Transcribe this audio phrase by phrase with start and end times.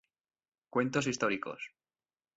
[0.73, 1.61] Cuentos históricos.